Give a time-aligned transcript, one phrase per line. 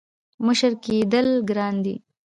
[0.45, 1.95] •مشر کېدل ګران دي.